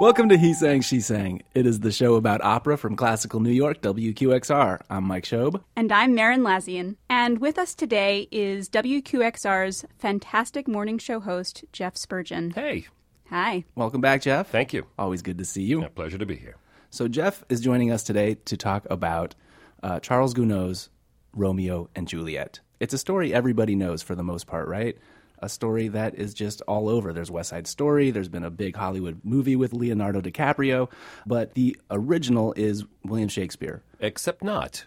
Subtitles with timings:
[0.00, 1.42] Welcome to He Sang, She Sang.
[1.52, 4.80] It is the show about opera from classical New York, WQXR.
[4.88, 5.62] I'm Mike Schob.
[5.76, 6.96] And I'm Merrin Lazyan.
[7.10, 12.52] And with us today is WQXR's fantastic morning show host, Jeff Spurgeon.
[12.52, 12.86] Hey,
[13.28, 13.64] Hi.
[13.74, 14.48] Welcome back, Jeff.
[14.48, 14.86] thank you.
[14.98, 15.84] Always good to see you.
[15.84, 16.56] A pleasure to be here.
[16.88, 19.34] So, Jeff is joining us today to talk about
[19.82, 20.88] uh, Charles Gounod's
[21.34, 22.60] Romeo and Juliet.
[22.80, 24.96] It's a story everybody knows for the most part, right?
[25.40, 27.12] A story that is just all over.
[27.12, 30.90] There's West Side Story, there's been a big Hollywood movie with Leonardo DiCaprio,
[31.26, 33.82] but the original is William Shakespeare.
[34.00, 34.84] Except not.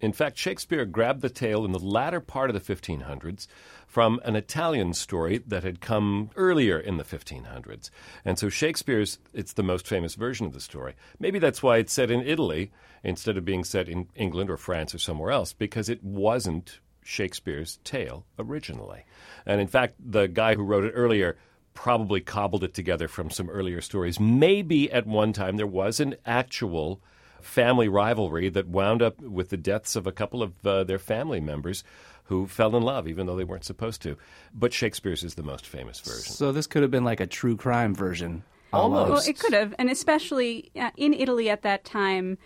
[0.00, 3.46] In fact, Shakespeare grabbed the tale in the latter part of the 1500s
[3.86, 7.90] from an Italian story that had come earlier in the 1500s.
[8.24, 10.94] And so Shakespeare's, it's the most famous version of the story.
[11.18, 14.94] Maybe that's why it's set in Italy instead of being set in England or France
[14.94, 19.04] or somewhere else, because it wasn't Shakespeare's tale originally.
[19.46, 21.36] And in fact, the guy who wrote it earlier
[21.74, 24.18] probably cobbled it together from some earlier stories.
[24.18, 27.00] Maybe at one time there was an actual
[27.40, 31.40] family rivalry that wound up with the deaths of a couple of uh, their family
[31.40, 31.84] members
[32.24, 34.16] who fell in love, even though they weren't supposed to.
[34.52, 36.32] But Shakespeare's is the most famous version.
[36.32, 38.42] So, this could have been like a true crime version.
[38.72, 39.10] Almost.
[39.10, 39.74] Well, it could have.
[39.78, 42.36] And especially uh, in Italy at that time,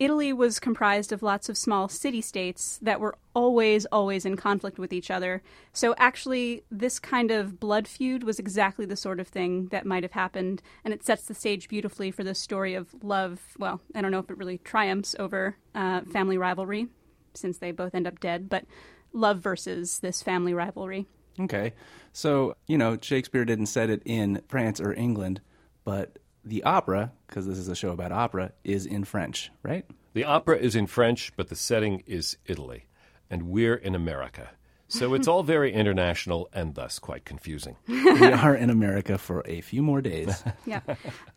[0.00, 4.78] Italy was comprised of lots of small city states that were always, always in conflict
[4.78, 5.42] with each other.
[5.74, 10.02] So actually, this kind of blood feud was exactly the sort of thing that might
[10.02, 10.62] have happened.
[10.86, 13.40] And it sets the stage beautifully for the story of love.
[13.58, 16.88] Well, I don't know if it really triumphs over uh, family rivalry,
[17.34, 18.64] since they both end up dead, but
[19.12, 21.06] love versus this family rivalry.
[21.38, 21.74] Okay.
[22.14, 25.42] So, you know, Shakespeare didn't set it in France or England,
[25.84, 29.84] but the opera, because this is a show about opera, is in French, right?
[30.14, 32.86] The opera is in French, but the setting is Italy,
[33.28, 34.50] and we're in America.
[34.88, 37.76] So it's all very international and thus quite confusing.
[37.86, 40.42] we are in America for a few more days.
[40.66, 40.80] Yeah.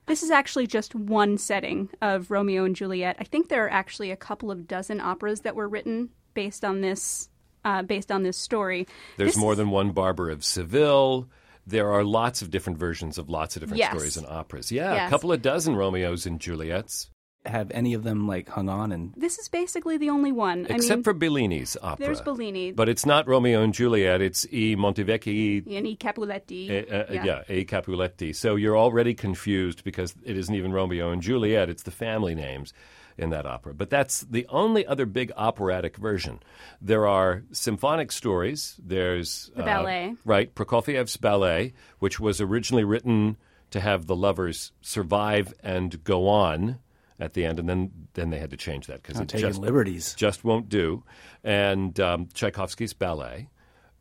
[0.08, 3.16] this is actually just one setting of Romeo and Juliet.
[3.20, 6.82] I think there are actually a couple of dozen operas that were written based on
[6.82, 7.30] this
[7.64, 8.88] uh, based on this story.
[9.18, 11.30] There's This- more than one Barber of Seville.
[11.66, 13.92] There are lots of different versions of lots of different Yes.
[13.92, 14.72] stories and operas.
[14.72, 15.08] Yeah, Yes.
[15.08, 17.10] a couple of dozen Romeos and Juliets,
[17.46, 20.66] Have any of them like hung on and This is basically the only one.
[20.70, 22.06] I except mean, for Bellini's opera.
[22.06, 24.22] there's Bellini, But it's not Romeo and Juliet.
[24.22, 25.66] It's I Montevecchi.
[25.78, 25.98] and E.
[25.98, 26.70] Capuleti.
[26.90, 27.42] Uh, uh, yeah.
[27.50, 28.34] A Capuleti.
[28.34, 31.70] So you're already confused because it isn't even Romeo and Juliet.
[31.70, 32.72] It's the family names
[33.18, 33.74] in that opera.
[33.74, 36.40] But that's the only other big operatic version.
[36.82, 38.76] There are symphonic stories.
[38.84, 40.16] There's The uh, ballet.
[40.26, 40.54] right?
[40.54, 43.38] Prokofiev's ballet, which was originally written
[43.72, 46.80] to have the lovers survive and go on
[47.20, 50.14] at the end, and then then they had to change that because it just liberties?
[50.16, 51.04] just won't do.
[51.44, 53.50] And um, Tchaikovsky's ballet,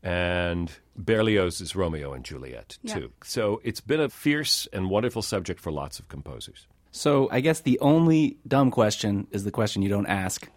[0.01, 2.95] and Berlioz's Romeo and Juliet Yeah.
[2.95, 3.11] too.
[3.23, 6.67] So it's been a fierce and wonderful subject for lots of composers.
[6.95, 10.47] So I guess the only dumb question is the question you don't ask.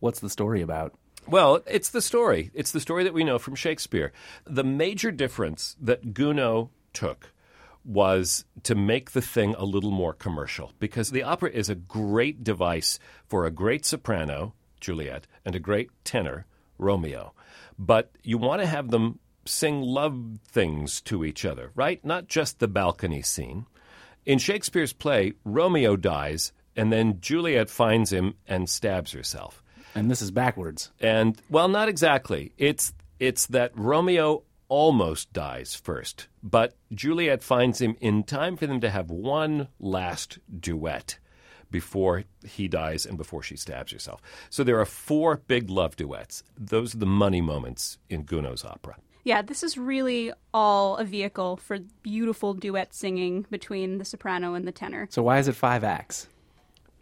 [0.00, 0.94] What's the story about?
[1.28, 2.50] Well, it's the story.
[2.54, 4.12] It's the story that we know from Shakespeare.
[4.44, 7.32] The major difference that Gounod took
[7.84, 12.42] was to make the thing a little more commercial because the opera is a great
[12.42, 12.98] device
[13.28, 16.46] for a great soprano, Juliet, and a great tenor,
[16.78, 17.32] Romeo.
[17.78, 22.04] But you want to have them sing love things to each other, right?
[22.04, 23.66] Not just the balcony scene.
[24.26, 29.62] In Shakespeare's play, Romeo dies, and then Juliet finds him and stabs herself.
[29.94, 30.90] And this is backwards.
[30.98, 32.52] And well, not exactly.
[32.56, 38.80] It's it's that Romeo almost dies first, but Juliet finds him in time for them
[38.80, 41.18] to have one last duet
[41.70, 44.22] before he dies and before she stabs herself.
[44.48, 46.42] So there are four big love duets.
[46.58, 48.96] Those are the money moments in Gounod's opera.
[49.24, 54.66] Yeah, this is really all a vehicle for beautiful duet singing between the soprano and
[54.68, 55.08] the tenor.
[55.10, 56.28] So why is it five acts?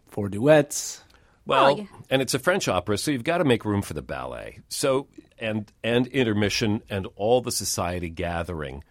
[0.07, 1.03] Four duets.
[1.45, 1.85] Well, Oh, yeah.
[2.09, 4.59] and it's a French opera, so you've got to make room for the ballet.
[4.69, 5.07] So
[5.37, 8.83] and and intermission and all the society gathering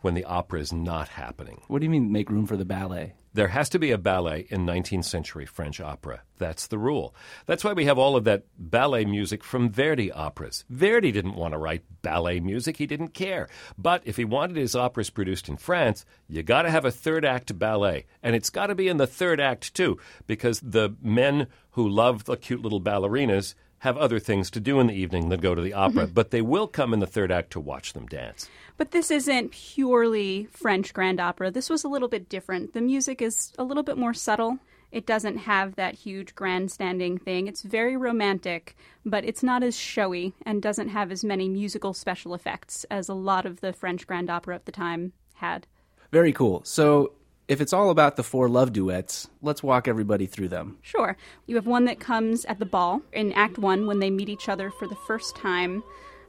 [0.00, 1.62] when the opera is not happening.
[1.68, 3.14] What do you mean make room for the ballet?
[3.32, 6.22] There has to be a ballet in 19th century French opera.
[6.38, 7.14] That's the rule.
[7.46, 10.64] That's why we have all of that ballet music from Verdi operas.
[10.68, 13.48] Verdi didn't want to write ballet music, he didn't care.
[13.78, 17.24] But if he wanted his operas produced in France, you got to have a third
[17.24, 18.06] act ballet.
[18.22, 22.24] And it's got to be in the third act too, because the men who love
[22.24, 25.62] the cute little ballerinas have other things to do in the evening than go to
[25.62, 26.14] the opera, mm-hmm.
[26.14, 28.48] but they will come in the third act to watch them dance.
[28.76, 31.50] But this isn't purely French grand opera.
[31.50, 32.74] This was a little bit different.
[32.74, 34.58] The music is a little bit more subtle.
[34.92, 37.46] It doesn't have that huge grandstanding thing.
[37.46, 42.34] It's very romantic, but it's not as showy and doesn't have as many musical special
[42.34, 45.66] effects as a lot of the French grand opera of the time had.
[46.10, 46.60] Very cool.
[46.64, 47.12] So
[47.50, 50.78] if it's all about the four love duets, let's walk everybody through them.
[50.82, 51.16] Sure.
[51.46, 54.48] You have one that comes at the ball in Act One when they meet each
[54.48, 55.82] other for the first time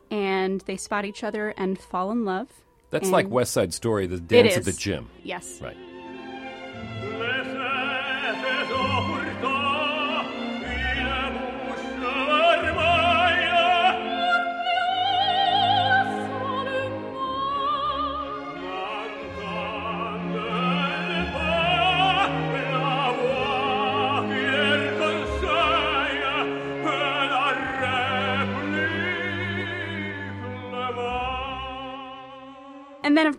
[0.09, 2.47] and they spot each other and fall in love.
[2.89, 5.09] That's And- like West Side Story, the dance at the gym.
[5.23, 5.61] Yes.
[5.61, 5.77] Right.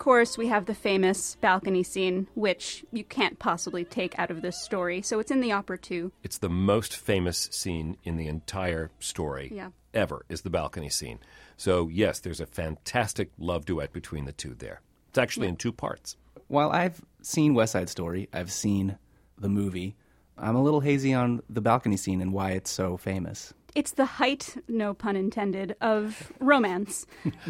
[0.02, 4.60] Course, we have the famous balcony scene, which you can't possibly take out of this
[4.60, 5.00] story.
[5.00, 6.10] So it's in the opera too.
[6.24, 9.68] It's the most famous scene in the entire story Yeah.
[9.94, 11.20] ever is the balcony scene.
[11.56, 14.80] So yes, there's a fantastic love duet between the two there.
[15.10, 16.16] It's actually in two parts.
[16.48, 18.98] While I've seen West Side Story, I've seen
[19.38, 19.94] the movie.
[20.36, 23.54] I'm a little hazy on the balcony scene and why it's so famous.
[23.74, 27.06] It's the height, no pun intended, of romance.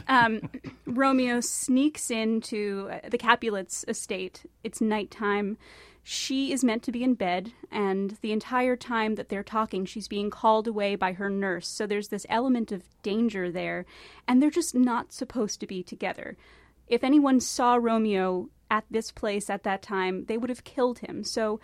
[0.07, 0.41] um,
[0.87, 4.45] Romeo sneaks into uh, the Capulets' estate.
[4.63, 5.59] It's nighttime.
[6.05, 10.09] She is meant to be in bed, and the entire time that they're talking, she's
[10.09, 11.69] being called away by her nurse.
[11.69, 13.85] So there's this element of danger there,
[14.27, 16.37] and they're just not supposed to be together.
[16.89, 21.23] If anyone saw Romeo at this place at that time, they would have killed him.
[21.23, 21.61] So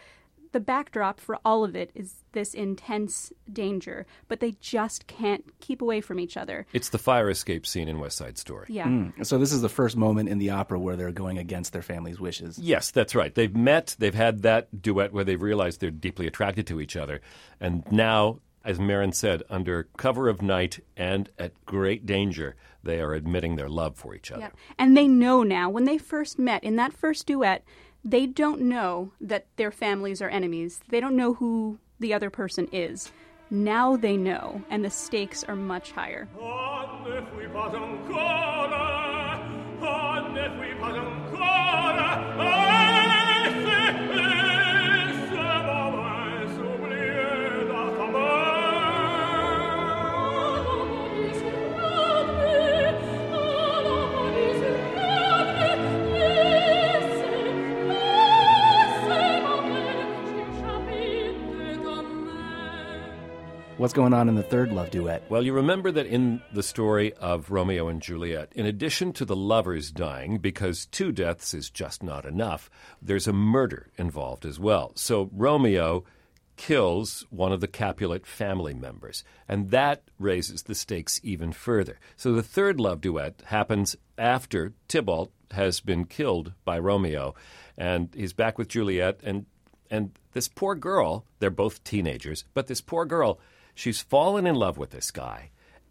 [0.52, 5.82] the backdrop for all of it is this intense danger, but they just can't keep
[5.82, 6.66] away from each other.
[6.72, 8.66] It's the fire escape scene in West Side Story.
[8.68, 8.84] Yeah.
[8.84, 9.22] Hmm.
[9.22, 12.20] So this is the first moment in the opera where they're going against their family's
[12.20, 12.58] wishes.
[12.58, 13.34] Yes, that's right.
[13.34, 17.20] They've met, they've had that duet where they've realized they're deeply attracted to each other.
[17.60, 23.14] And now, as Merrin said, under cover of night and at great danger, they are
[23.14, 24.42] admitting their love for each other.
[24.42, 24.50] Yeah.
[24.78, 27.64] And they know now, when they first met in that first duet,
[28.04, 30.80] they don't know that their families are enemies.
[30.88, 33.10] They don't know who the other person is.
[33.50, 36.28] Now they know, and the stakes are much higher.
[63.88, 65.22] What's going on in the third love duet?
[65.30, 69.34] Well, you remember that in the story of Romeo and Juliet, in addition to the
[69.34, 72.68] lovers dying, because two deaths is just not enough,
[73.00, 74.92] there's a murder involved as well.
[74.94, 76.04] So Romeo
[76.58, 81.98] kills one of the Capulet family members, and that raises the stakes even further.
[82.14, 87.34] So the third love duet happens after Tybalt has been killed by Romeo,
[87.78, 89.46] and he's back with Juliet, and
[89.90, 93.40] and this poor girl, they're both teenagers, but this poor girl,
[93.78, 95.50] she's fallen in love with this guy.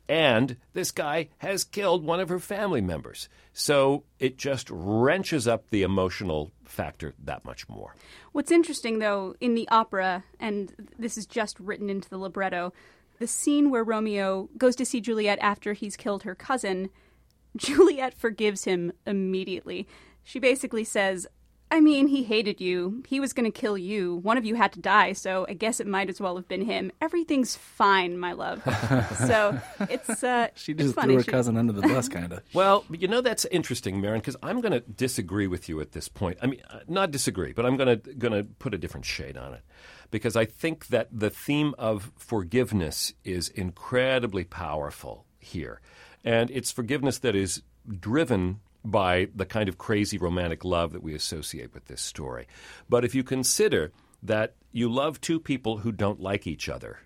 [0.10, 3.28] And this guy has killed one of her family members.
[3.54, 7.96] So it just wrenches up the emotional factor that much more.
[8.32, 12.74] What's interesting, though, in the opera, and this is just written into the libretto,
[13.20, 16.90] the scene where Romeo goes to see Juliet after he's killed her cousin,
[17.58, 19.88] Juliet forgives him immediately.
[20.24, 21.28] She basically says,
[21.70, 23.04] I mean, he hated you.
[23.08, 24.16] He was going to kill you.
[24.16, 26.62] One of you had to die, so I guess it might as well have been
[26.64, 26.92] him.
[27.02, 28.62] Everything's fine, my love.
[29.28, 31.08] so it's uh, She it's just funny.
[31.08, 32.42] threw her She- cousin under the bus, kind of.
[32.54, 36.08] Well, you know that's interesting, Merrin, because I'm going to disagree with you at this
[36.08, 36.38] point.
[36.42, 39.36] I mean, uh, not disagree, but I'm going to going to put a different shade
[39.36, 39.62] on it,
[40.10, 45.82] because I think that the theme of forgiveness is incredibly powerful here,
[46.24, 47.62] and it's forgiveness that is
[48.00, 52.48] driven by the kind of crazy romantic love that we associate with this story.
[52.90, 53.92] But if you consider
[54.24, 57.00] that you love two people who don't like each other,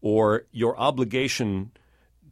[0.00, 1.70] or your obligation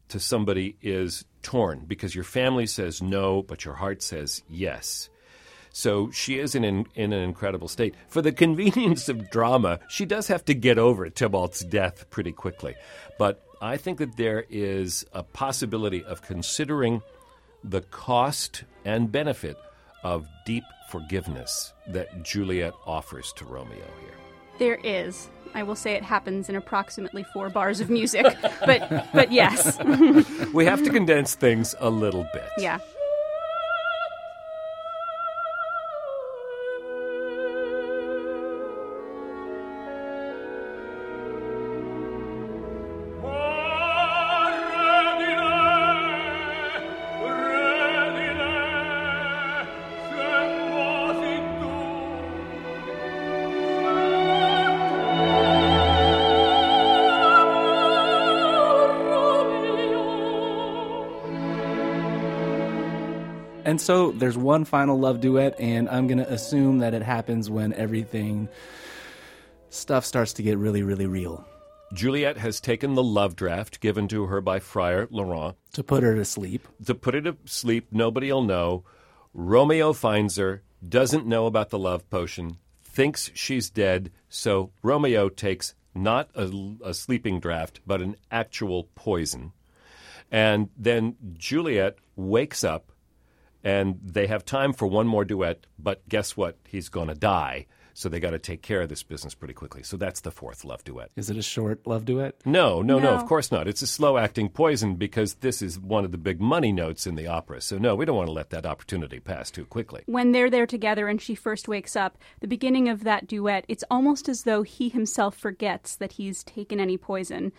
[0.08, 5.08] to somebody is torn because your family says no, but your heart says yes.
[5.70, 7.94] So she is in an, in an incredible state.
[8.08, 12.74] For the convenience of drama, she does have to get over Tybalt's death pretty quickly.
[13.18, 17.02] But I think that there is a possibility of considering
[17.64, 19.56] the cost and benefit
[20.02, 24.14] of deep forgiveness that Juliet offers to Romeo here.
[24.58, 25.28] There is.
[25.54, 28.26] I will say it happens in approximately four bars of music,
[28.66, 29.78] but but yes,
[30.52, 32.48] We have to condense things a little bit.
[32.58, 32.78] yeah.
[63.66, 67.50] And so there's one final love duet, and I'm going to assume that it happens
[67.50, 68.48] when everything
[69.68, 71.44] stuff starts to get really, really real
[71.92, 75.56] Juliet has taken the love draft given to her by Friar Laurent.
[75.72, 76.66] to put her to sleep.
[76.84, 78.84] To put her to sleep, nobody'll know.
[79.32, 85.74] Romeo finds her, doesn't know about the love potion, thinks she's dead, so Romeo takes
[85.94, 86.50] not a,
[86.84, 89.52] a sleeping draft, but an actual poison.
[90.30, 92.90] And then Juliet wakes up,
[93.66, 96.56] and they have time for one more duet, but guess what?
[96.68, 97.66] He's going to die.
[97.94, 99.82] So they got to take care of this business pretty quickly.
[99.82, 101.10] So that's the fourth love duet.
[101.16, 102.34] Is it a short love duet?
[102.44, 103.14] No, no, no, No.
[103.14, 103.66] of course not.
[103.66, 107.14] It's a slow acting poison because this is one of the big money notes in
[107.16, 107.60] the opera.
[107.62, 110.02] So, no, we don't want to let that opportunity pass too quickly.
[110.06, 113.84] when they're there together and she first wakes up, the beginning of that duet, it's
[113.90, 117.50] almost as though he himself forgets that he's taken any poison.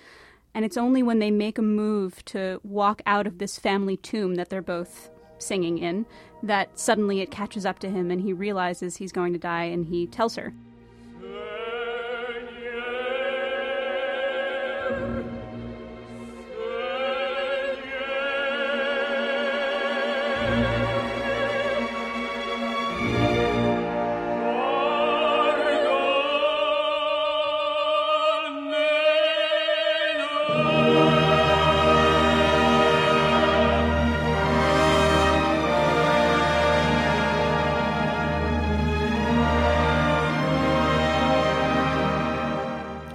[0.53, 4.35] And it's only when they make a move to walk out of this family tomb
[4.35, 5.09] that they're both
[5.39, 6.05] singing in
[6.43, 9.85] that suddenly it catches up to him and he realizes he's going to die and
[9.85, 10.53] he tells her.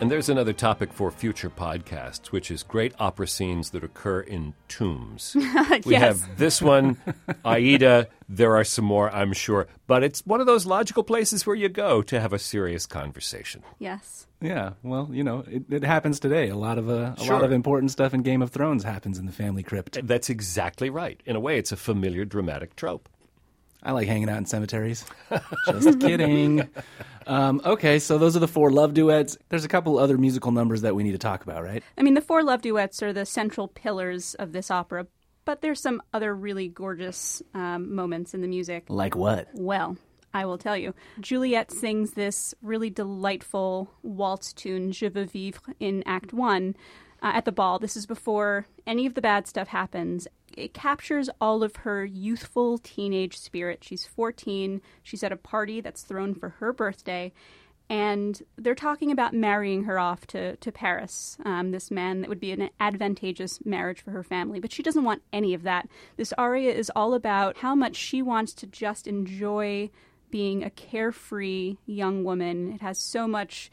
[0.02, 4.54] And there's another topic for future podcasts, which is great opera scenes that occur in
[4.66, 5.36] tombs.
[5.86, 6.00] We Yes.
[6.22, 6.96] have this one,
[7.44, 8.08] Aida.
[8.28, 9.68] There are some more, I'm sure.
[9.86, 13.62] But it's one of those logical places where you go to have a serious conversation.
[13.78, 14.26] Yes.
[14.40, 16.48] Yeah, well, you know, it, it happens today.
[16.48, 17.34] A lot of uh, a Sure.
[17.34, 20.04] lot of important stuff in Game of Thrones happens in the family crypt.
[20.04, 21.20] That's exactly right.
[21.26, 23.08] In a way, it's a familiar dramatic trope.
[23.84, 25.04] I like hanging out in cemeteries.
[25.66, 26.68] Just kidding.
[27.26, 29.36] Um, okay, so those are the four love duets.
[29.48, 31.82] There's a couple other musical numbers that we need to talk about, right?
[31.96, 35.06] I mean, the four love duets are the central pillars of this opera,
[35.44, 38.84] but there's some other really gorgeous um, moments in the music.
[38.88, 39.48] Like what?
[39.54, 39.96] Well,
[40.34, 40.94] I will tell you.
[41.20, 46.74] Juliet sings this really delightful waltz tune, Je veux vivre, in Act One
[47.22, 47.78] uh, at the ball.
[47.78, 50.26] This is before any of the bad stuff happens.
[50.56, 53.84] It captures all of her youthful teenage spirit.
[53.84, 54.82] She's 14.
[55.02, 57.32] She's at a party that's thrown for her birthday.
[57.88, 62.40] And they're talking about marrying her off to, to Paris, um, this man that would
[62.40, 64.60] be an advantageous marriage for her family.
[64.60, 65.88] But she doesn't want any of that.
[66.16, 69.90] This aria is all about how much she wants to just enjoy
[70.30, 72.72] being a carefree young woman.
[72.72, 73.70] It has so much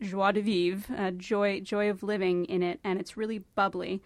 [0.00, 4.02] joie de vivre, uh, joy joy of living in it, and it's really bubbly.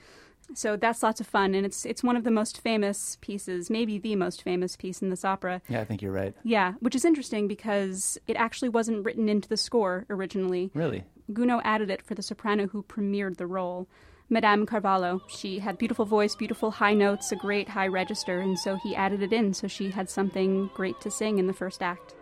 [0.55, 3.99] So that's lots of fun, and it's it's one of the most famous pieces, maybe
[3.99, 5.61] the most famous piece in this opera.
[5.69, 6.35] Yeah, I think you're right.
[6.43, 10.71] Yeah, which is interesting because it actually wasn't written into the score originally.
[10.75, 11.05] Really?
[11.31, 13.89] Gounod added it for the soprano who premiered the role.
[14.31, 18.77] Madame Carvalho, she had beautiful voice, beautiful high notes, a great high register, and so
[18.77, 22.15] he added it in so she had something great to sing in the first act.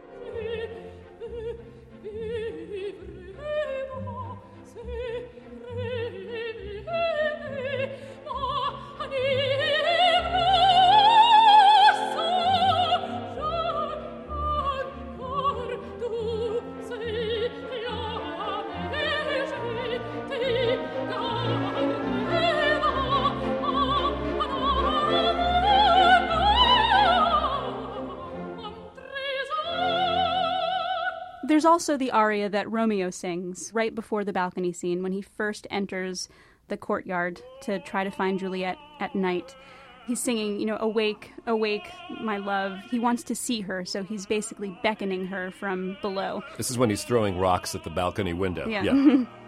[31.47, 35.67] There's also the aria that Romeo sings right before the balcony scene when he first
[35.71, 36.29] enters
[36.69, 39.55] the courtyard to try to find Juliet at night.
[40.07, 42.79] He's singing, you know, awake, awake, my love.
[42.91, 46.43] He wants to see her, so he's basically beckoning her from below.
[46.57, 48.69] This is when he's throwing rocks at the balcony window.
[48.69, 48.83] Yeah.
[48.83, 49.26] Idatir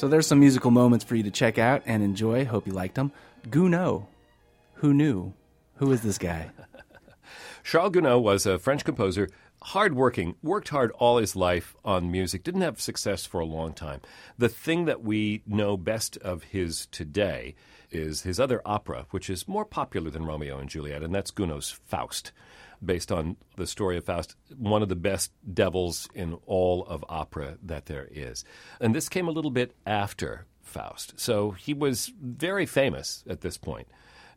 [0.00, 2.46] So there's some musical moments for you to check out and enjoy.
[2.46, 3.12] Hope you liked them.
[3.50, 4.06] Gounod.
[4.76, 5.34] Who knew?
[5.74, 6.52] Who is this guy?
[7.62, 9.28] Charles Gounod was a French composer
[9.60, 14.00] hardworking, worked hard all his life on music, didn't have success for a long time.
[14.38, 17.54] The thing that we know best of his today
[17.90, 21.72] is his other opera, which is more popular than Romeo and Juliet, and that's Gounod's
[21.72, 22.32] Faust,
[22.84, 27.58] based on the story of Faust, one of the best devils in all of opera
[27.62, 28.44] that there is.
[28.80, 31.18] And this came a little bit after Faust.
[31.18, 33.88] So he was very famous at this point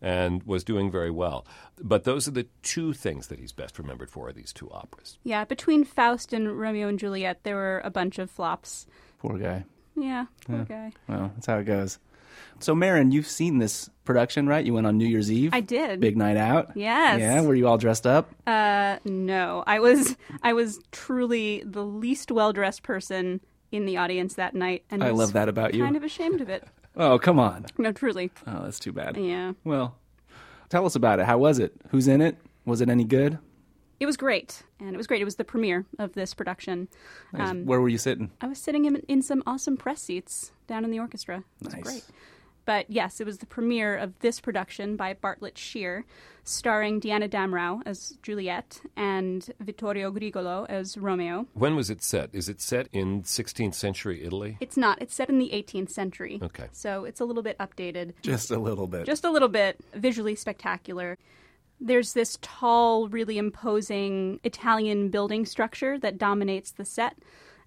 [0.01, 1.47] and was doing very well.
[1.81, 5.17] But those are the two things that he's best remembered for are these two operas.
[5.23, 8.85] Yeah, between Faust and Romeo and Juliet, there were a bunch of flops.
[9.19, 9.63] Poor guy.
[9.95, 10.91] Yeah, poor guy.
[11.07, 11.99] Well, that's how it goes.
[12.59, 14.65] So, Merrin, you've seen this production, right?
[14.65, 15.51] You went on New Year's Eve.
[15.53, 15.99] I did.
[15.99, 16.71] Big night out.
[16.75, 17.19] Yes.
[17.19, 17.41] Yeah.
[17.41, 18.29] Were you all dressed up?
[18.47, 23.41] Uh, no, I was I was truly the least well dressed person
[23.71, 25.83] in the audience that night, and I was love that about you.
[25.83, 26.63] Kind of ashamed of it.
[26.95, 27.65] Oh, come on.
[27.79, 28.29] No, truly.
[28.45, 29.17] Oh, that's too bad.
[29.17, 29.95] Yeah, Well,
[30.69, 31.25] tell us about it.
[31.25, 31.73] How was it?
[31.89, 32.37] Who's in it?
[32.65, 33.39] Was it any good?
[33.99, 35.19] it was great, and it was great.
[35.19, 36.87] It was the premiere of this production.
[37.31, 37.49] Nice.
[37.49, 38.29] Um, Where were you sitting?
[38.41, 41.37] I was sitting in, in some awesome press seats down in the orchestra.
[41.61, 41.83] It was Nice.
[41.83, 42.05] great.
[42.65, 46.05] But yes, it was the premiere of this production by Bartlett Sher,
[46.43, 51.45] starring Diana Damrau as Juliet and Vittorio Grigolo as Romeo.
[51.53, 52.29] When was it set?
[52.33, 54.57] Is it set in 16th century Italy?
[54.59, 55.01] It's not.
[55.01, 56.39] It's set in the 18th century.
[56.41, 56.67] Okay.
[56.71, 58.13] So it's a little bit updated.
[58.21, 59.05] Just a little bit.
[59.05, 61.17] Just a little bit visually spectacular.
[61.79, 67.17] There's this tall, really imposing Italian building structure that dominates the set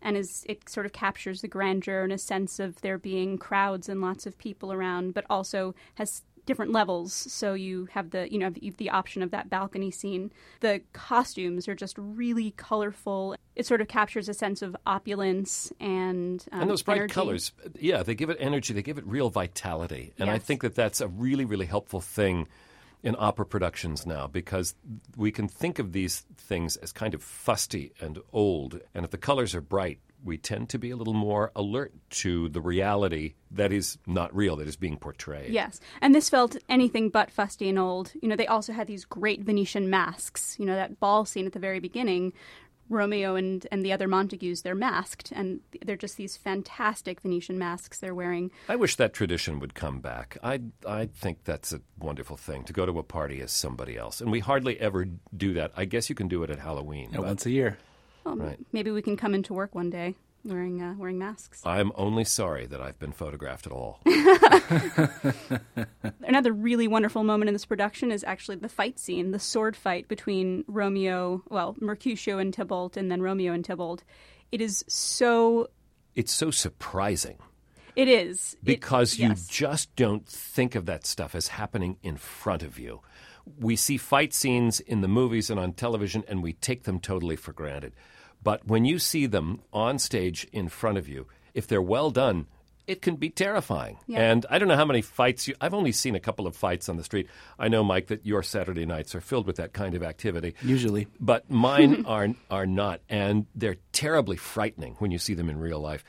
[0.07, 3.89] and is it sort of captures the grandeur and a sense of there being crowds
[3.89, 7.13] and lots of people around, but also has different levels.
[7.13, 10.31] So you have the you know the, the option of that balcony scene.
[10.61, 13.35] The costumes are just really colorful.
[13.57, 17.13] It sort of captures a sense of opulence and um, and those bright energy.
[17.13, 18.73] colors, yeah, they give it energy.
[18.75, 22.47] They give it real vitality, and I think that that's a really, really helpful thing
[23.03, 24.75] in opera productions now because
[25.17, 29.19] we can think of these things as kind of fusty and old, and if the
[29.19, 33.73] colors are bright, we tend to be a little more alert to the reality that
[33.73, 35.53] is not real, that is being portrayed.
[35.53, 38.13] Yes, and this felt anything but fusty and old.
[38.21, 40.57] You know, they also had these great Venetian masks.
[40.59, 42.33] You know, that ball scene at the very beginning,
[42.89, 47.99] Romeo and, and the other Montagues, they're masked, and they're just these fantastic Venetian masks
[47.99, 48.51] they're wearing.
[48.69, 50.37] I wish that tradition would come back.
[50.43, 54.21] I I think that's a wonderful thing to go to a party as somebody else,
[54.21, 55.73] and we hardly ever do that.
[55.77, 57.11] I guess you can do it at Halloween.
[57.11, 57.79] Yeah, but once a year.
[58.25, 58.59] Well, Right.
[58.73, 61.63] Maybe we can come into work one day wearing uh, wearing masks.
[61.65, 64.01] I'm only sorry that I've been photographed at all.
[66.23, 70.09] Another really wonderful moment in this production is actually the fight scene, the sword fight
[70.09, 74.03] between Romeo, well, Mercutio and Tybalt, and then Romeo and Tybalt.
[74.53, 75.69] It is so.
[76.15, 77.37] It's so surprising
[77.95, 79.47] It is It- because you yes.
[79.47, 83.01] just don't think of that stuff as happening in front of you.
[83.61, 87.37] We see fight scenes in the movies and on television, and we take them totally
[87.37, 87.93] for granted.
[88.43, 92.47] But when you see them on stage in front of you, if they're well done,
[92.87, 93.99] it can be terrifying.
[94.07, 94.21] Yeah.
[94.21, 95.55] And I don't know how many fights you.
[95.61, 97.29] I've only seen a couple of fights on the street.
[97.59, 100.55] I know, Mike, that your Saturday nights are filled with that kind of activity.
[100.63, 101.09] Usually.
[101.19, 105.81] but mine are are not, and they're terribly frightening when you see them in real
[105.81, 106.05] life.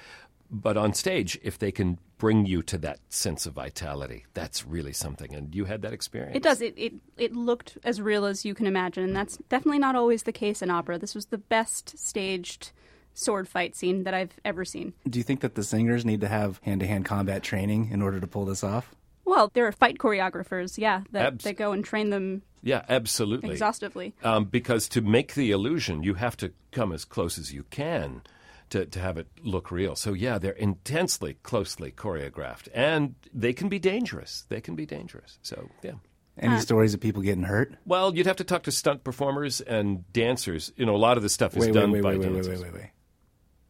[0.51, 4.93] But on stage, if they can bring you to that sense of vitality, that's really
[4.93, 5.33] something.
[5.35, 6.35] And you had that experience.
[6.35, 6.61] It does.
[6.61, 10.23] It, it it looked as real as you can imagine, and that's definitely not always
[10.23, 10.97] the case in opera.
[10.97, 12.71] This was the best staged
[13.13, 14.93] sword fight scene that I've ever seen.
[15.09, 18.01] Do you think that the singers need to have hand to hand combat training in
[18.01, 18.93] order to pull this off?
[19.25, 23.51] Well, there are fight choreographers, yeah, that, Abs- that go and train them Yeah, absolutely.
[23.51, 24.13] exhaustively.
[24.23, 28.21] Um, because to make the illusion, you have to come as close as you can
[28.69, 29.95] to, to have it look real.
[29.95, 34.45] So, yeah, they're intensely closely choreographed, and they can be dangerous.
[34.49, 35.39] They can be dangerous.
[35.41, 35.93] So, yeah.
[36.39, 37.73] Any uh, stories of people getting hurt?
[37.85, 40.71] Well, you'd have to talk to stunt performers and dancers.
[40.75, 42.31] You know, a lot of the stuff is Wait, wait, done wait, by wait, wait,
[42.31, 42.89] wait, wait, wait, wait.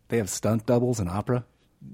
[0.09, 1.45] They have stunt doubles in opera?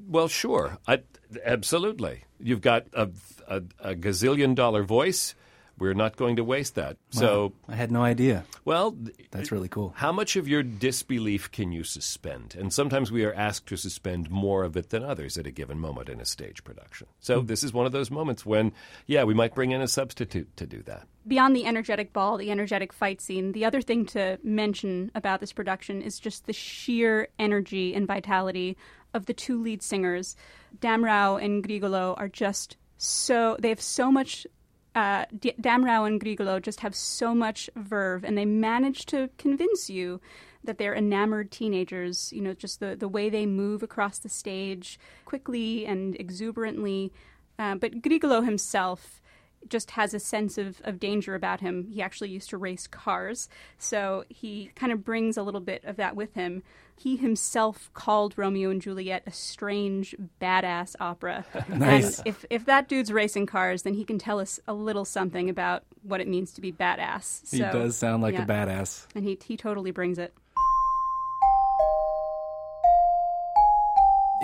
[0.08, 1.02] Well, sure, I,
[1.44, 2.24] absolutely.
[2.40, 3.10] You've got a,
[3.48, 5.36] a, a gazillion dollar voice.
[5.78, 6.98] We're not going to waste that.
[7.10, 8.46] So, I had no idea.
[8.64, 8.96] well,
[9.32, 9.94] That's really cool.
[9.98, 12.56] How much of your disbelief can you suspend?
[12.58, 15.80] And sometimes we are asked to suspend more of it than others at a given
[15.80, 17.08] moment in a stage production.
[17.20, 17.48] So hmm.
[17.48, 18.72] this is one of those moments when,
[19.08, 21.08] yeah, we might bring in a substitute to do that.
[21.28, 25.54] Beyond the energetic ball, the energetic fight scene, the other thing to mention about this
[25.54, 28.78] production is just the sheer energy and vitality
[29.14, 30.36] of the two lead singers.
[30.80, 34.46] Damrau and Grigolo are just so, they have so much
[34.96, 39.90] uh, D- Damrau and Grigolo just have so much verve, and they manage to convince
[39.90, 40.22] you
[40.64, 42.32] that they're enamored teenagers.
[42.32, 47.12] You know, just the, the way they move across the stage quickly and exuberantly.
[47.58, 49.22] Uh, but Grigolo himself
[49.70, 51.88] just has a sense of, of danger about him.
[51.88, 55.96] He actually used to race cars, so he kind of brings a little bit of
[55.98, 56.64] that with him.
[56.96, 61.46] He himself called Romeo and Juliet a strange, badass opera.
[61.70, 62.20] Nice.
[62.20, 65.50] And if, if that dude's racing cars, then he can tell us a little something
[65.50, 67.50] about what it means to be badass.
[67.50, 68.44] He does sound like yeah.
[68.44, 69.08] a badass.
[69.16, 70.34] And he, he totally brings it.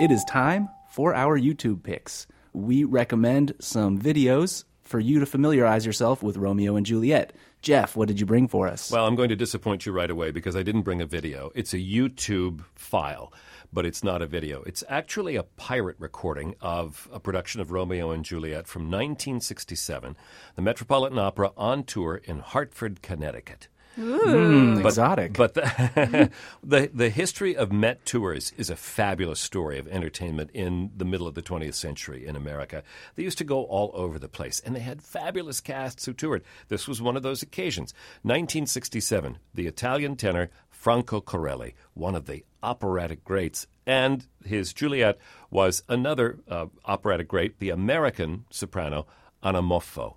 [0.00, 2.26] It is time for our YouTube picks.
[2.52, 7.32] We recommend some videos for you to familiarize yourself with Romeo and Juliet.
[7.62, 8.90] Jeff, what did you bring for us?
[8.90, 11.50] Well, I'm going to disappoint you right away because I didn't bring a video.
[11.54, 13.32] It's a YouTube file,
[13.70, 14.62] but it's not a video.
[14.62, 20.16] It's actually a pirate recording of a production of Romeo and Juliet from 1967,
[20.56, 23.68] the Metropolitan Opera on tour in Hartford, Connecticut.
[23.98, 25.34] Mm, exotic.
[25.34, 26.30] But the,
[26.62, 31.26] the the history of Met tours is a fabulous story of entertainment in the middle
[31.26, 32.82] of the 20th century in America.
[33.16, 36.42] They used to go all over the place, and they had fabulous casts who toured.
[36.68, 37.92] This was one of those occasions.
[38.22, 45.18] 1967, the Italian tenor Franco Corelli, one of the operatic greats, and his Juliet
[45.50, 49.06] was another uh, operatic great, the American soprano
[49.42, 50.16] Anna Moffo.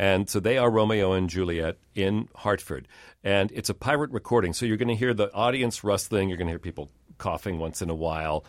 [0.00, 2.88] And so they are Romeo and Juliet in Hartford.
[3.22, 4.54] And it's a pirate recording.
[4.54, 6.30] So you're going to hear the audience rustling.
[6.30, 8.44] You're going to hear people coughing once in a while.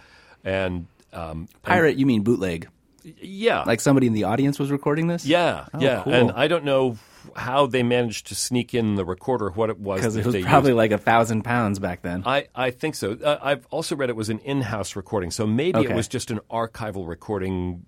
[0.45, 2.69] And um, Pirate, you mean bootleg?
[3.03, 3.63] yeah.
[3.63, 5.25] Like somebody in the audience was recording this?
[5.25, 6.03] yeah, Oh, yeah.
[6.03, 6.13] cool.
[6.13, 6.97] And I don't know
[7.35, 9.99] how they managed to sneak in the recorder, what it was.
[9.99, 10.77] Because it was they probably used.
[10.77, 12.23] like a thousand pounds back then.
[12.25, 13.13] I, I think so.
[13.13, 15.91] Uh, I've also read it was an in-house recording, so maybe Okay.
[15.91, 17.83] it was just an archival recording.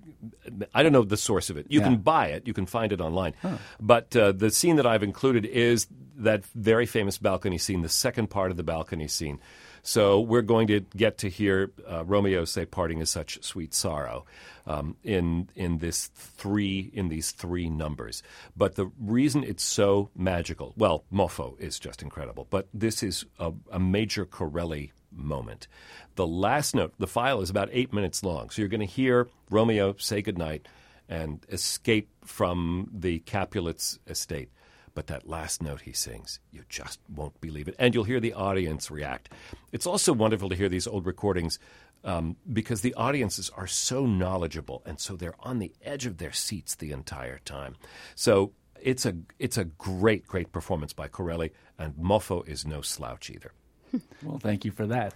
[0.73, 1.67] I don't know the source of it.
[1.69, 1.85] You Yeah.
[1.89, 2.47] can buy it.
[2.47, 3.33] You can find it online.
[3.79, 8.29] But uh, the scene that I've included is that very famous balcony scene, the second
[8.29, 9.39] part of the balcony scene.
[9.85, 14.25] So we're going to get to hear uh, Romeo say, "Parting is such sweet sorrow,"
[14.65, 18.23] um, in in this three in these three numbers.
[18.55, 22.47] But the reason it's so magical, well, Moffo is just incredible.
[22.49, 25.67] But this is a, a major Corelli moment.
[26.15, 29.27] The last note, the file is about eight minutes long, so you're going to hear
[29.49, 30.67] Romeo say goodnight
[31.09, 34.49] and escape from the Capulets estate.
[34.95, 37.75] But that last note he sings, you just won't believe it.
[37.79, 39.29] And you'll hear the audience react.
[39.71, 41.57] It's also wonderful to hear these old recordings
[42.03, 46.31] um, because the audiences are so knowledgeable and so they're on the edge of their
[46.31, 47.75] seats the entire time.
[48.13, 53.29] So it's a, it's a great, great performance by Corelli, and Moffo is no slouch
[53.29, 53.51] either.
[54.23, 55.13] Well, thank you for that.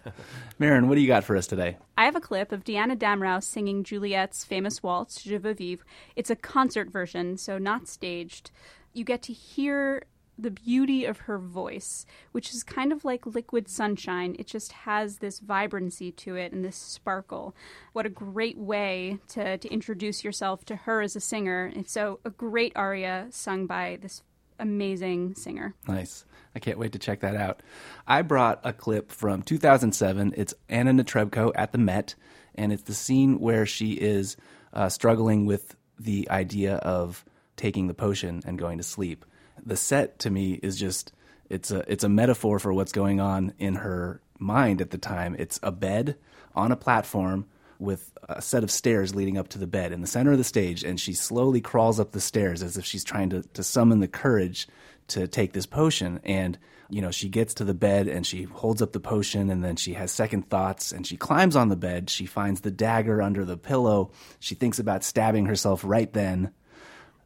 [0.60, 1.78] Merrin, what do you got for us today?
[1.98, 5.86] I have a clip of Diana Damrau singing Juliet's famous waltz, Je veux vivre.
[6.16, 8.52] It's a concert version, so not staged.
[8.94, 10.04] You get to hear
[10.38, 14.36] the beauty of her voice, which is kind of like liquid sunshine.
[14.38, 17.56] It just has this vibrancy to it and this sparkle.
[17.94, 21.72] What a great way to, to introduce yourself to her as a singer.
[21.76, 24.22] It's so a great aria sung by this
[24.60, 25.74] amazing singer.
[25.88, 26.26] Nice.
[26.56, 27.62] I can't wait to check that out.
[28.08, 30.34] I brought a clip from 2007.
[30.36, 32.16] It's Anna Netrebko at the Met,
[32.56, 34.38] and it's the scene where she is
[34.74, 37.24] uh, struggling with the idea of
[37.56, 39.26] taking the potion and going to sleep.
[39.66, 41.12] The set to me is just
[41.50, 45.36] it's a it's a metaphor for what's going on in her mind at the time.
[45.38, 46.18] It's a bed
[46.56, 47.48] on a platform
[47.80, 50.44] with a set of stairs leading up to the bed in the center of the
[50.44, 54.00] stage, and she slowly crawls up the stairs as if she's trying to, to summon
[54.00, 54.68] the courage
[55.08, 56.20] to take this potion.
[56.24, 56.58] And,
[56.90, 59.76] you know, she gets to the bed and she holds up the potion, and then
[59.76, 62.10] she has second thoughts and she climbs on the bed.
[62.10, 64.12] She finds the dagger under the pillow.
[64.40, 66.52] She thinks about stabbing herself right then,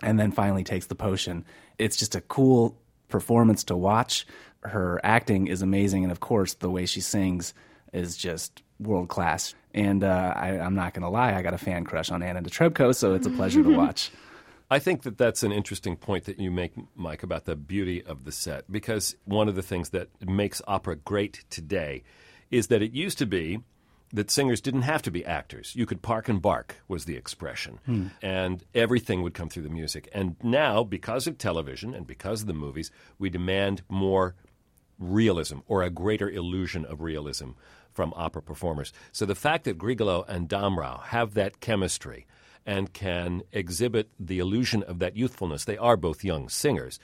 [0.01, 1.45] and then finally takes the potion.
[1.77, 4.25] It's just a cool performance to watch.
[4.63, 7.53] Her acting is amazing, and of course, the way she sings
[7.93, 9.55] is just world class.
[9.73, 12.41] And uh, I, I'm not going to lie, I got a fan crush on Anna
[12.41, 14.11] Netrebko, so it's a pleasure to watch.
[14.69, 18.23] I think that that's an interesting point that you make, Mike, about the beauty of
[18.23, 18.71] the set.
[18.71, 22.03] Because one of the things that makes opera great today
[22.49, 23.59] is that it used to be
[24.13, 25.73] that singers didn't have to be actors.
[25.75, 27.79] You could park and bark, was the expression.
[28.21, 30.09] And everything would come through the music.
[30.13, 34.35] And now, because of television and because of the movies, we demand more
[34.99, 37.51] realism or a greater illusion of realism
[37.93, 38.93] from opera performers.
[39.11, 42.25] So the fact that Grigolo and Damrau have that chemistry
[42.65, 46.99] and can exhibit the illusion of that youthfulness, they are both young singers,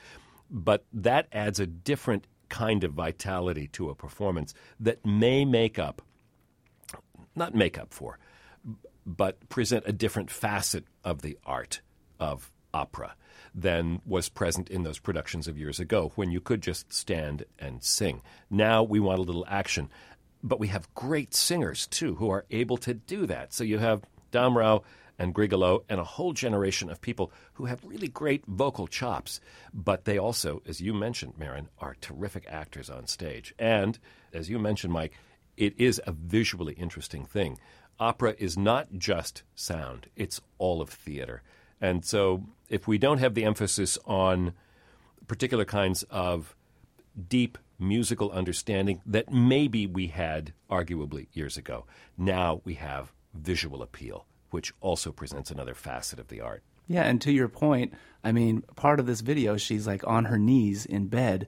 [0.50, 6.00] but that adds a different kind of vitality to a performance that may make up,
[7.34, 8.18] not make up for,
[9.04, 11.80] but present a different facet of the art
[12.20, 13.14] of opera
[13.54, 17.82] than was present in those productions of years ago when you could just stand and
[17.82, 18.22] sing.
[18.50, 19.90] Now we want a little action.
[20.42, 23.52] But we have great singers too who are able to do that.
[23.52, 24.82] So you have Damrau
[25.18, 29.40] and Grigolo and a whole generation of people who have really great vocal chops.
[29.74, 33.52] But they also, as you mentioned, Merrin, are terrific actors on stage.
[33.58, 33.98] And
[34.32, 35.14] as you mentioned, Mike,
[35.56, 37.58] it is a visually interesting thing.
[37.98, 41.42] Opera is not just sound, it's all of theater.
[41.80, 44.52] And so if we don't have the emphasis on
[45.26, 46.54] particular kinds of
[47.28, 51.86] deep musical understanding that maybe we had arguably years ago,
[52.16, 56.62] now we have visual appeal, which also presents another facet of the art.
[56.88, 57.92] Yeah, and to your point,
[58.24, 61.46] I mean, part of this video, she's like on her knees in bed,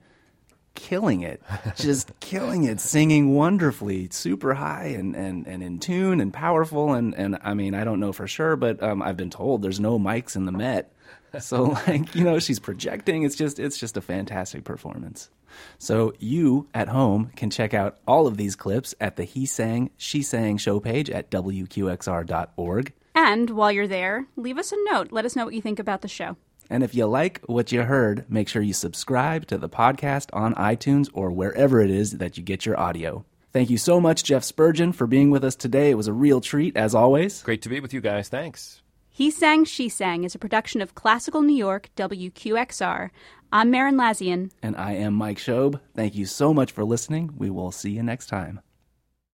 [0.74, 1.42] killing it,
[1.76, 6.92] just killing it, singing wonderfully, super high and, and, and in tune and powerful.
[6.92, 9.80] And, and I mean, I don't know for sure, but um, I've been told there's
[9.80, 10.92] no mics in the Met.
[11.38, 13.22] So like, you know, she's projecting.
[13.22, 15.30] It's just it's just a fantastic performance.
[15.78, 19.90] So you at home can check out all of these clips at the He Sang,
[19.96, 22.92] She Sang show page at wqxr.org.
[23.14, 25.12] And while you're there, leave us a note.
[25.12, 26.36] Let us know what you think about the show.
[26.70, 30.54] And if you like what you heard, make sure you subscribe to the podcast on
[30.54, 33.24] iTunes or wherever it is that you get your audio.
[33.52, 35.90] Thank you so much, Jeff Spurgeon, for being with us today.
[35.90, 37.42] It was a real treat, as always.
[37.42, 38.28] Great to be with you guys.
[38.28, 38.80] Thanks.
[39.08, 43.10] He Sang, She Sang is a production of Classical New York, WQXR.
[43.52, 44.52] I'm Merrin Lazyan.
[44.62, 45.80] And I am Mike Schob.
[45.96, 47.34] Thank you so much for listening.
[47.36, 48.60] We will see you next time.